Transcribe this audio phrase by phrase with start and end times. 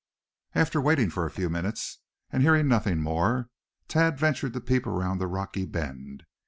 [0.55, 1.99] After waiting for a few minutes,
[2.31, 3.51] and hearing nothing more,
[3.87, 6.23] Thad ventured to peep around the rocky bend.